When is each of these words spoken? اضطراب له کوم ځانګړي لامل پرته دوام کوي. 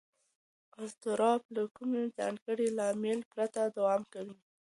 اضطراب 0.81 1.41
له 1.55 1.63
کوم 1.75 1.91
ځانګړي 2.17 2.67
لامل 2.77 3.19
پرته 3.31 3.61
دوام 3.75 4.01
کوي. 4.13 4.35